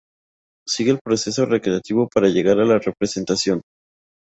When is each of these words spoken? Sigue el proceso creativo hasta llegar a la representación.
Sigue 0.67 0.89
el 0.93 0.99
proceso 0.99 1.45
creativo 1.47 2.05
hasta 2.09 2.27
llegar 2.27 2.57
a 2.59 2.65
la 2.65 2.79
representación. 2.79 3.61